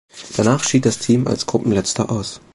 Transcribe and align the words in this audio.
Danach 0.35 0.63
schied 0.63 0.87
das 0.87 0.97
Team 0.97 1.27
als 1.27 1.45
Gruppenletzter 1.45 2.09
aus. 2.09 2.41